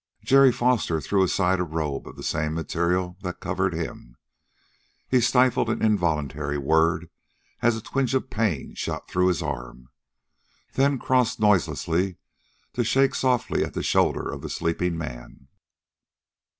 Jerry 0.23 0.51
Foster 0.51 0.99
threw 0.99 1.21
aside 1.21 1.59
a 1.59 1.63
robe 1.63 2.07
of 2.07 2.15
the 2.15 2.23
same 2.23 2.55
material 2.55 3.17
that 3.21 3.39
covered 3.39 3.75
him. 3.75 4.17
He 5.07 5.21
stifled 5.21 5.69
an 5.69 5.83
involuntary 5.85 6.57
word 6.57 7.11
as 7.61 7.75
a 7.77 7.81
twinge 7.83 8.15
of 8.15 8.31
pain 8.31 8.73
shot 8.73 9.07
through 9.07 9.27
his 9.27 9.43
arm, 9.43 9.89
then 10.73 10.97
crossed 10.97 11.39
noiselessly 11.39 12.17
to 12.73 12.83
shake 12.83 13.13
softly 13.13 13.63
at 13.63 13.75
the 13.75 13.83
shoulder 13.83 14.27
of 14.27 14.41
the 14.41 14.49
sleeping 14.49 14.97
man. 14.97 15.49